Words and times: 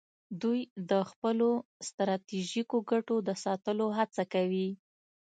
دوی 0.41 0.59
د 0.89 0.91
خپلو 1.09 1.49
ستراتیژیکو 1.89 2.77
ګټو 2.91 3.15
د 3.27 3.29
ساتلو 3.45 3.85
هڅه 3.97 4.23
کوي 4.33 4.69